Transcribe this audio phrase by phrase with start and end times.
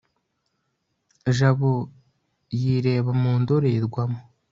[1.37, 1.71] jabo
[2.59, 4.19] yireba mu ndorerwamo